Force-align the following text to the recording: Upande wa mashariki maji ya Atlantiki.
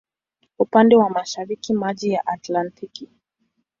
Upande 0.59 0.95
wa 0.95 1.09
mashariki 1.09 1.73
maji 1.73 2.09
ya 2.09 2.25
Atlantiki. 2.27 3.09